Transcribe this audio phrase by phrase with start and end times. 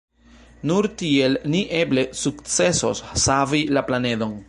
[0.69, 4.39] Nur tiel ni eble sukcesos savi la planedon.